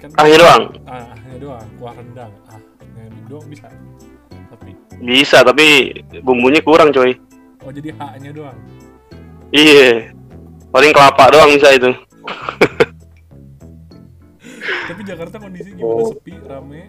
kan 0.00 0.08
Ahnya 0.18 0.36
doang? 0.36 0.62
ah, 0.84 1.04
ahnya 1.12 1.36
doang 1.38 1.66
kuah 1.76 1.92
rendang 1.92 2.32
ah 2.48 2.58
doang 3.28 3.46
bisa 3.46 3.68
tapi 4.48 4.72
Bisa, 4.98 5.38
tapi 5.42 5.92
bumbunya 6.20 6.58
kurang 6.58 6.90
coy. 6.90 7.12
oh 7.60 7.70
jadi 7.70 7.92
haknya 7.94 8.32
doang 8.32 8.56
Iya. 9.52 10.16
Paling 10.72 10.96
kelapa 10.96 11.28
doang 11.28 11.52
bisa 11.52 11.68
itu. 11.70 11.92
tapi 14.88 15.00
Jakarta 15.06 15.36
kondisi 15.38 15.68
gimana 15.76 16.02
sepi 16.10 16.32
rame 16.42 16.82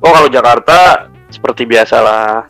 Oh 0.00 0.12
kalau 0.16 0.28
Jakarta 0.32 1.08
seperti 1.28 1.68
biasa 1.68 1.96
lah. 2.00 2.48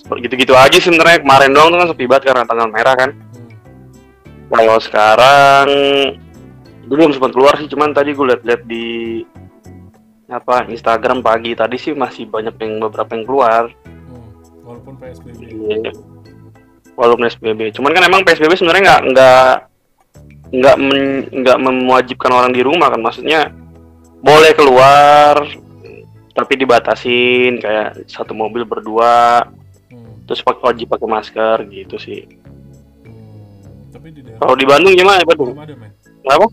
Seperti 0.00 0.28
gitu-gitu 0.28 0.56
aja 0.56 0.76
sih 0.80 0.88
sebenarnya 0.88 1.20
kemarin 1.20 1.52
doang 1.52 1.68
tuh 1.72 1.78
kan 1.84 1.88
sepi 1.92 2.04
banget 2.08 2.32
karena 2.32 2.44
tanggal 2.48 2.68
merah 2.72 2.94
kan. 2.96 3.10
hmm. 3.12 4.48
Kalau 4.48 4.78
sekarang 4.80 5.68
gue 6.86 6.96
belum 6.96 7.12
sempat 7.12 7.34
keluar 7.34 7.54
sih, 7.58 7.68
cuman 7.68 7.92
tadi 7.92 8.14
gue 8.14 8.26
liat-liat 8.32 8.62
di 8.64 8.86
apa 10.26 10.66
Instagram 10.66 11.22
pagi 11.22 11.54
tadi 11.54 11.78
sih 11.78 11.94
masih 11.94 12.26
banyak 12.26 12.54
yang 12.58 12.72
beberapa 12.80 13.12
yang 13.12 13.24
keluar. 13.28 13.62
Hmm. 13.84 14.24
walaupun 14.64 14.94
PSBB 14.98 15.40
Iya. 15.52 15.92
Walaupun 16.96 17.28
PSBB, 17.28 17.76
cuman 17.76 17.92
kan 17.92 18.08
emang 18.08 18.24
PSBB 18.24 18.56
sebenarnya 18.56 18.82
nggak 18.88 19.02
nggak 19.12 19.52
nggak 20.52 20.76
men- 20.78 21.26
nggak 21.30 21.56
mewajibkan 21.58 22.30
orang 22.30 22.52
di 22.54 22.62
rumah 22.62 22.90
kan, 22.92 23.02
maksudnya 23.02 23.50
boleh 24.22 24.52
keluar 24.54 25.42
tapi 26.36 26.52
dibatasin 26.60 27.56
kayak 27.58 28.04
satu 28.04 28.36
mobil 28.36 28.68
berdua 28.68 29.48
hmm. 29.88 30.28
terus 30.28 30.44
pak- 30.44 30.60
wajib 30.60 30.92
pakai 30.92 31.08
masker 31.08 31.56
gitu 31.72 31.96
sih. 31.96 32.28
Hmm. 33.02 33.88
tapi 33.88 34.12
di 34.12 34.20
daerah 34.20 34.40
Kalau 34.44 34.54
di 34.54 34.66
Bandung 34.68 34.92
gimana 34.92 35.22
ya 35.22 35.26
Bandung? 35.26 35.56
belum 35.56 35.64
ada 35.64 35.74
men 35.76 35.92
Kenapa? 36.26 36.46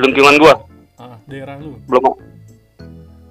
lingkungan 0.00 0.34
gua 0.40 0.54
ah, 0.96 1.16
daerah 1.28 1.54
lu 1.60 1.76
belum 1.84 2.02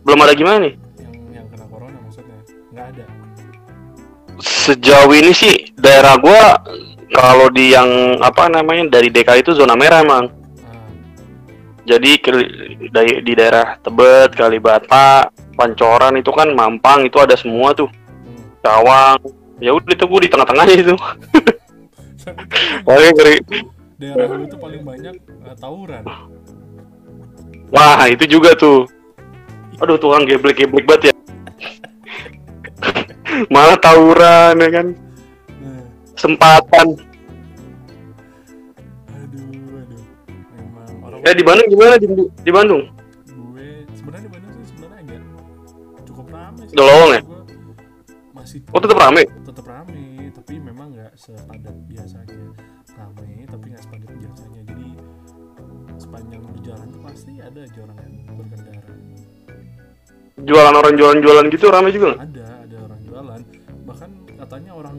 belum 0.05 0.19
ada 0.21 0.33
gimana 0.37 0.57
nih 0.67 0.73
yang 1.01 1.13
yang 1.33 1.45
kena 1.49 1.65
corona 1.67 1.97
maksudnya 2.03 2.37
nggak 2.71 2.85
ada 2.95 3.05
sejauh 4.39 5.11
ini 5.11 5.31
sih 5.33 5.55
daerah 5.75 6.15
gua 6.21 6.61
kalau 7.19 7.51
di 7.51 7.75
yang 7.75 8.15
apa 8.23 8.47
namanya 8.47 8.95
dari 8.95 9.11
DKI 9.11 9.43
itu 9.43 9.51
zona 9.51 9.75
merah 9.75 9.99
emang. 9.99 10.31
Jadi 11.83 12.11
di 13.25 13.33
daerah 13.33 13.75
Tebet 13.81 14.37
Kalibata 14.37 15.27
Pancoran 15.57 16.15
itu 16.21 16.31
kan 16.31 16.53
Mampang 16.55 17.03
itu 17.03 17.19
ada 17.19 17.35
semua 17.35 17.75
tuh. 17.75 17.91
Cawang 18.63 19.19
ya 19.59 19.75
udah 19.75 19.91
itu 19.91 20.05
gua 20.07 20.19
di 20.23 20.31
tengah-tengahnya 20.31 20.75
itu. 20.79 20.95
Paling 22.87 23.13
ngeri. 23.19 23.37
Daerah 23.99 24.31
lu 24.39 24.47
tuh 24.47 24.59
paling 24.63 24.79
banyak 24.87 25.11
eh, 25.19 25.55
tawuran. 25.59 26.07
Wah 27.67 27.99
itu 28.07 28.23
juga 28.31 28.55
tuh. 28.55 28.87
Aduh 29.83 29.99
tukang 29.99 30.23
geblek-geblek 30.23 30.87
banget 30.87 31.11
ya. 31.11 31.15
Malah 33.53 33.75
tawuran 33.83 34.55
ya 34.55 34.69
kan? 34.71 34.87
Nah, 35.59 35.83
sempatan 36.15 37.08
eh 41.19 41.35
di 41.35 41.43
Bandung 41.43 41.67
gimana 41.67 41.93
di, 41.99 42.07
di 42.43 42.51
Bandung? 42.51 42.83
Gue 43.27 43.83
sebenarnya 43.91 44.23
di 44.23 44.31
Bandung 44.31 44.51
sih 44.55 44.65
sebenarnya 44.71 44.99
agak 45.03 45.21
cukup 46.07 46.25
ramai 46.31 46.65
Udah 46.71 46.85
lowong 46.87 47.11
ya? 47.11 47.21
Masih 48.31 48.59
oh 48.71 48.79
tetap 48.79 48.97
rame? 49.03 49.23
Tetap 49.27 49.65
rame 49.67 50.03
tapi 50.31 50.53
memang 50.63 50.87
nggak 50.95 51.11
sepadat 51.19 51.75
biasanya 51.91 52.39
rame 52.95 53.29
tapi 53.51 53.65
nggak 53.67 53.83
sepadat 53.83 54.11
biasanya. 54.15 54.61
Jadi 54.63 54.87
sepanjang 55.99 56.41
lu 56.47 56.57
jalan 56.63 56.87
tuh 56.87 57.01
pasti 57.03 57.33
ada 57.43 57.59
aja 57.59 57.79
orang 57.83 57.97
yang 57.99 58.15
berkendara. 58.39 58.93
Jualan 60.39 60.75
orang 60.79 60.93
jualan-jualan 60.95 61.45
gitu 61.51 61.65
rame 61.67 61.89
juga 61.91 62.15
ada 62.15 62.45
ada 62.63 62.77
orang 62.87 62.99
jualan. 63.03 63.41
Bahkan 63.83 64.09
katanya 64.39 64.71
orang 64.71 64.97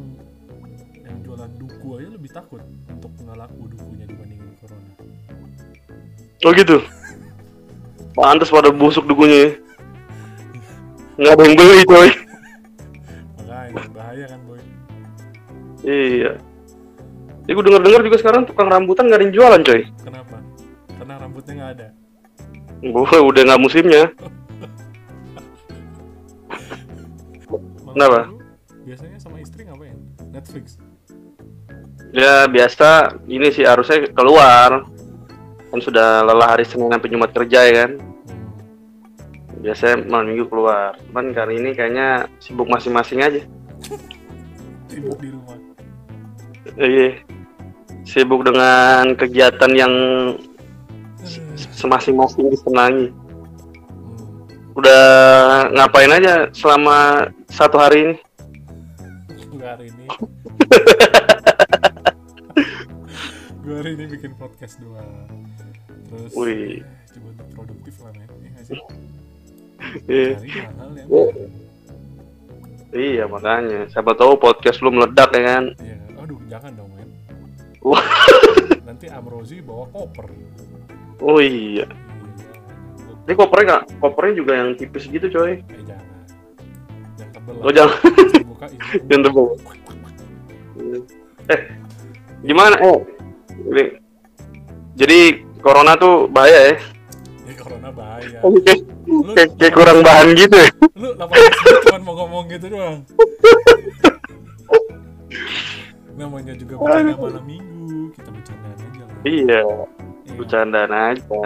yang 1.01 1.17
jualan 1.25 1.51
duku 1.57 1.89
aja 1.97 2.09
lebih 2.13 2.31
takut 2.31 2.61
untuk 2.93 3.09
nggak 3.25 3.37
laku 3.41 3.73
dukunya 3.73 4.05
dibandingin 4.05 4.53
corona 4.61 4.93
oh 6.45 6.53
gitu? 6.57 6.79
Pantas 8.17 8.53
pada 8.53 8.73
busuk 8.73 9.07
dukunya 9.07 9.37
ya. 9.37 9.51
Nggak 11.21 11.33
ada 11.37 11.43
yang 11.45 11.57
beli 11.57 11.85
coy. 11.85 12.09
Makanya 13.37 13.89
bahaya 13.93 14.25
kan 14.29 14.41
boy. 14.49 14.61
Iya. 15.85 16.33
Ini 17.45 17.51
gue 17.57 17.65
denger-denger 17.67 18.03
juga 18.09 18.17
sekarang 18.21 18.43
tukang 18.49 18.69
rambutan 18.69 19.09
nggak 19.09 19.19
ada 19.21 19.25
yang 19.29 19.35
jualan 19.37 19.63
coy. 19.65 19.81
Kenapa? 20.05 20.37
Karena 20.97 21.15
rambutnya 21.21 21.53
nggak 21.61 21.73
ada. 21.77 21.89
Gue 22.81 23.17
udah 23.21 23.43
nggak 23.47 23.63
musimnya. 23.63 24.05
Kenapa? 27.91 28.31
biasanya 28.87 29.19
sama 29.23 29.39
istri 29.39 29.67
ngapain? 29.67 29.99
Netflix? 30.35 30.79
Ya 32.11 32.51
biasa. 32.51 33.23
Ini 33.27 33.55
sih 33.55 33.63
harusnya 33.63 34.03
keluar 34.11 34.90
kan 35.71 35.81
sudah 35.81 36.27
lelah 36.27 36.59
hari 36.59 36.67
Senin 36.67 36.91
sampai 36.91 37.11
Jumat 37.11 37.31
kerja 37.31 37.61
ya 37.67 37.73
kan? 37.87 37.91
Biasanya 39.61 39.97
malam 40.09 40.35
minggu 40.35 40.51
keluar. 40.51 40.97
Cuman 41.09 41.31
kali 41.31 41.61
ini 41.63 41.71
kayaknya 41.73 42.27
sibuk 42.43 42.67
masing-masing 42.67 43.23
aja. 43.23 43.41
Sibuk 44.91 45.17
di 45.23 45.31
rumah. 45.31 45.57
Iya. 46.75 47.23
Sibuk 48.03 48.43
dengan 48.43 49.15
kegiatan 49.15 49.73
yang 49.77 49.95
semasing-masing 51.77 52.51
disenangi 52.51 53.13
Hmm. 54.71 54.79
udah 54.87 55.05
ngapain 55.77 56.09
aja 56.09 56.49
selama 56.55 57.29
satu 57.53 57.77
hari 57.77 57.99
ini? 58.01 58.15
Gue 59.51 59.67
hari 59.67 59.93
ini 59.93 60.05
hari 63.81 63.97
ini 63.97 64.13
bikin 64.13 64.37
podcast 64.37 64.77
doang. 64.77 65.41
Terus 66.13 66.37
Wih. 66.37 66.85
eh, 66.85 67.09
coba 67.17 67.27
untuk 67.33 67.49
produktif 67.57 67.95
lah 68.05 68.13
men 68.13 68.29
Iya 68.29 68.51
nggak 68.53 68.65
sih? 68.69 68.77
Iya. 70.13 70.37
hal-hal 70.37 70.91
yang 71.01 71.09
iya 72.93 73.25
makanya. 73.25 73.89
Siapa 73.89 74.13
tahu 74.13 74.37
podcast 74.37 74.85
lu 74.85 74.93
meledak 74.93 75.33
ya 75.33 75.43
kan? 75.49 75.65
Iya, 75.81 75.97
aduh 76.21 76.37
jangan 76.53 76.77
dong 76.77 76.93
men. 76.93 77.09
Nanti 78.93 79.09
Amrozi 79.09 79.65
bawa 79.65 79.89
koper. 79.89 80.29
oh 81.25 81.41
iya. 81.41 81.89
Iya, 81.89 83.17
ini 83.25 83.33
kopernya 83.33 83.65
nggak? 83.65 83.85
Kopernya 83.97 84.35
juga 84.37 84.53
yang 84.61 84.77
tipis 84.77 85.09
gitu 85.09 85.25
coy. 85.33 85.65
Eh 85.65 85.83
jangan. 85.89 86.05
Yang 87.17 87.31
tebel 87.33 87.55
oh 87.65 87.73
jangan. 87.73 87.97
Buka 88.45 88.67
yang 89.09 89.23
tebal 89.25 89.47
eh 91.49 91.61
gimana? 92.45 92.77
Eh 92.77 93.20
ini 93.69 93.85
jadi 94.97 95.19
corona 95.61 95.93
tuh 95.97 96.25
bahaya 96.27 96.73
ya 96.73 96.77
Ini 97.45 97.55
corona 97.59 97.89
bahaya. 97.91 98.39
Oke. 98.47 98.75
Lu, 99.11 99.35
kayak, 99.35 99.51
kayak 99.59 99.75
kurang 99.75 99.99
bahan 100.07 100.33
gitu 100.39 100.57
ya 100.57 100.71
lu 100.95 101.09
18 101.17 101.25
menit 101.25 101.81
cuma 101.89 101.99
mau 102.05 102.15
ngomong 102.21 102.45
gitu 102.53 102.67
doang. 102.69 103.01
Namanya 106.21 106.53
juga 106.53 106.77
bercanda 106.77 107.17
malam 107.17 107.45
minggu. 107.49 108.13
Kita 108.13 108.29
bercandaan 108.29 108.77
aja 108.77 109.03
lah. 109.09 109.19
iya 109.25 109.63
Iya. 110.21 110.35
bercandaan 110.37 110.93
aja 110.93 111.45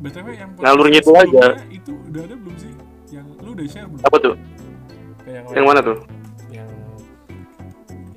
BTW 0.00 0.26
yang 0.32 0.50
Ngalur 0.60 0.86
gitu 0.92 1.10
aja. 1.16 1.46
Itu 1.68 1.92
udah 2.08 2.22
ada 2.24 2.34
belum 2.36 2.56
sih? 2.60 2.72
Yang 3.10 3.26
lu 3.40 3.50
udah 3.56 3.66
share 3.68 3.88
belum? 3.88 4.04
apa 4.04 4.16
tuh 4.20 4.34
yang, 5.26 5.44
yang 5.56 5.64
mana 5.66 5.80
tuh 5.80 5.98
Yang 6.52 6.68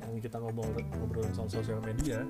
yang 0.00 0.20
kita 0.20 0.36
ngobrol 0.38 0.68
ngobrolin 1.00 1.32
soal 1.32 1.48
sosial 1.48 1.80
media. 1.82 2.20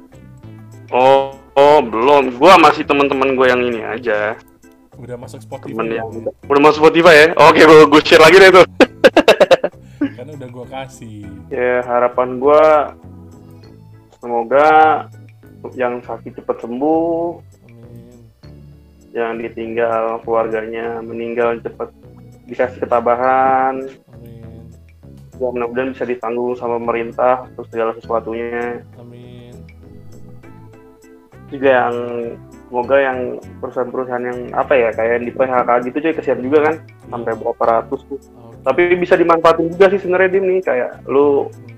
Oh 0.94 1.34
oh 1.54 1.78
belum 1.82 2.38
gua 2.38 2.54
masih 2.56 2.86
teman-teman 2.86 3.34
gue 3.34 3.46
yang 3.46 3.62
ini 3.62 3.80
aja 3.82 4.38
Udah 4.94 5.18
masuk 5.18 5.42
Spotify. 5.42 5.74
temen 5.74 5.90
yang 5.90 6.06
belum? 6.06 6.30
udah 6.46 6.60
masuk 6.62 6.78
Spotify 6.80 7.14
ya 7.18 7.26
oke 7.34 7.58
gue 7.58 7.80
gue 7.90 8.00
share 8.00 8.22
lagi 8.22 8.36
deh 8.38 8.50
tuh 8.52 8.66
Karena 10.14 10.32
udah 10.32 10.48
gua 10.48 10.66
kasih. 10.68 11.26
ya 11.48 11.82
harapan 11.82 12.38
gua 12.38 12.94
semoga 14.20 14.68
yang 15.74 15.98
sakit 16.00 16.38
cepat 16.38 16.56
sembuh 16.60 17.40
Amin. 17.66 18.20
yang 19.12 19.34
ditinggal 19.36 20.22
keluarganya 20.22 21.00
meninggal 21.00 21.58
cepat 21.58 21.88
dikasih 22.44 22.78
ketabahan 22.80 23.82
Amin. 24.12 24.70
ya 25.40 25.48
mudah-mudahan 25.50 25.90
bisa 25.90 26.04
ditanggung 26.04 26.54
sama 26.54 26.76
pemerintah 26.76 27.48
untuk 27.50 27.66
segala 27.72 27.96
sesuatunya 27.96 28.84
Amin. 28.96 29.33
Juga 31.54 31.70
yang 31.70 31.94
semoga 32.66 32.96
yang 32.98 33.18
perusahaan-perusahaan 33.62 34.24
yang 34.26 34.38
apa 34.50 34.72
ya 34.74 34.90
kayak 34.90 35.22
di 35.22 35.30
PHK 35.30 35.68
gitu 35.86 35.96
cuy 36.02 36.12
kesian 36.12 36.40
juga 36.42 36.58
kan 36.66 36.74
sampai 37.06 37.32
berapa 37.38 37.64
ratus 37.64 38.00
tuh 38.10 38.18
tapi 38.64 38.96
bisa 38.96 39.14
dimanfaatin 39.14 39.70
juga 39.70 39.92
sih 39.92 40.00
sebenarnya 40.00 40.34
dim 40.34 40.44
nih 40.48 40.60
kayak 40.60 40.90
lu 41.06 41.46
Hmm. 41.46 41.70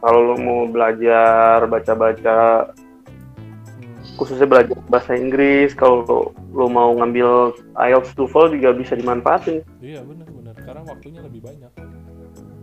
kalau 0.00 0.20
lu 0.22 0.34
mau 0.38 0.60
belajar 0.64 1.66
baca-baca 1.66 2.70
Hmm. 2.70 3.98
khususnya 4.16 4.46
belajar 4.46 4.78
bahasa 4.86 5.12
Inggris 5.12 5.74
kalau 5.74 6.30
lu, 6.48 6.66
mau 6.66 6.94
ngambil 6.94 7.52
IELTS 7.76 8.14
TOEFL 8.14 8.54
juga 8.54 8.72
bisa 8.72 8.94
dimanfaatin 8.94 9.60
Iya 9.82 10.06
benar 10.06 10.26
benar. 10.30 10.54
Sekarang 10.56 10.84
waktunya 10.86 11.20
lebih 11.20 11.42
banyak. 11.42 11.70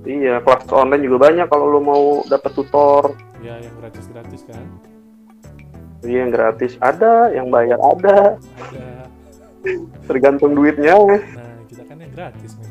iya 0.05 0.37
kelas 0.39 0.69
online 0.71 1.03
juga 1.03 1.17
banyak 1.27 1.47
kalau 1.49 1.65
lu 1.67 1.81
mau 1.81 2.03
dapet 2.25 2.55
tutor 2.55 3.13
Ya 3.43 3.59
yang 3.59 3.75
gratis 3.77 4.07
gratis 4.09 4.41
kan. 4.47 4.63
Iya 6.05 6.17
yang 6.19 6.29
gratis 6.29 6.77
ada 6.79 7.29
yang 7.29 7.49
bayar 7.49 7.77
ada 7.77 8.37
Ada. 8.37 8.87
tergantung 10.05 10.53
duitnya 10.53 10.93
Nah 10.93 11.19
kita 11.65 11.83
kan 11.83 11.97
yang 11.97 12.11
gratis 12.11 12.51
men. 12.55 12.69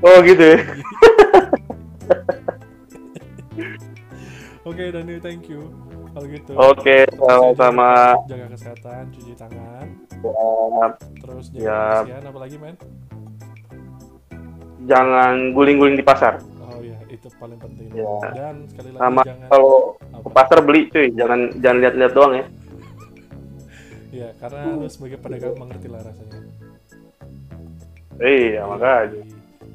oh 0.00 0.18
gitu 0.20 0.44
ya 0.44 0.58
Oke 4.62 4.88
Dani 4.88 5.18
thank 5.18 5.46
you. 5.46 5.66
Kalau 6.12 6.26
gitu. 6.28 6.52
oke 6.52 6.96
sama-sama 7.16 8.12
Jaga 8.28 8.46
kesehatan, 8.52 9.02
cuci 9.10 9.32
tangan, 9.32 9.86
Ya, 10.20 10.86
terus 11.18 11.48
jaga 11.48 11.64
Ya. 11.64 11.80
kebersihan 11.96 12.24
apalagi 12.28 12.56
men. 12.58 12.76
jangan 14.82 15.34
guling-guling 15.50 15.94
di 15.94 16.04
pasar 16.04 16.36
Oh 16.60 16.78
iya 16.78 17.00
itu 17.06 17.26
paling 17.38 17.56
penting. 17.56 17.88
Ya. 17.92 18.12
Dan 18.30 18.66
sekali 18.68 18.90
lagi 18.90 19.00
sama 19.00 19.22
jangan 19.22 19.48
kalau? 19.48 19.96
Ke 20.22 20.28
pasar 20.30 20.58
beli 20.62 20.86
cuy 20.88 21.10
jangan 21.12 21.50
jangan 21.58 21.78
lihat-lihat 21.80 22.12
doang 22.12 22.34
ya 22.34 22.46
Ya 24.12 24.28
karena 24.36 24.76
lu 24.76 24.84
sebagai 24.86 25.16
pedagang 25.16 25.56
mengerti 25.56 25.88
lah 25.88 26.04
rasanya. 26.04 26.36
iya 28.20 28.60
makanya 28.62 29.24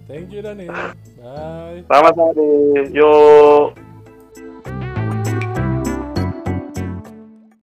Thank 0.08 0.32
you 0.32 0.40
Dani. 0.40 0.70
Bye. 0.70 1.84
sama-sama 1.90 2.32
yuk 2.94 3.76